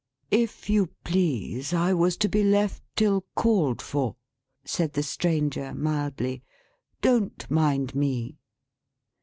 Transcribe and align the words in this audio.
"If 0.31 0.67
you 0.67 0.87
please, 1.03 1.75
I 1.75 1.93
was 1.93 2.17
to 2.25 2.27
be 2.27 2.43
left 2.43 2.81
till 2.95 3.21
called 3.35 3.83
for," 3.83 4.15
said 4.65 4.93
the 4.93 5.03
Stranger, 5.03 5.75
mildly. 5.75 6.41
"Don't 7.03 7.45
mind 7.51 7.93
me." 7.93 8.39